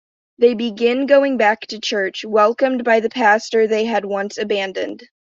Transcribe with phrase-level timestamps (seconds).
[0.39, 5.03] They begin going back to church, welcomed by the pastor they had once abandoned.